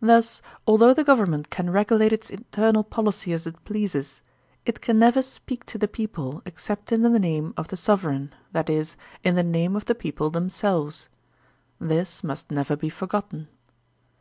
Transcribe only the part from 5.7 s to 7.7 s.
the people except ARISTOCRACY 6i in the name of